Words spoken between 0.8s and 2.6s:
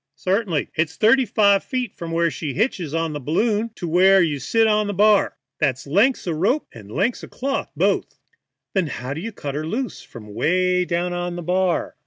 thirty five feet from where she